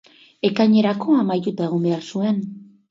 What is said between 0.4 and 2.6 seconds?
Ekainerako amaituta behar zuen.